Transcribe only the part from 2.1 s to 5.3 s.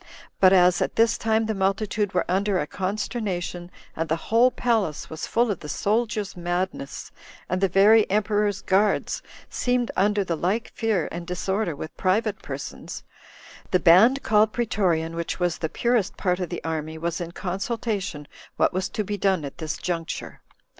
were under a consternation, and the whole palace was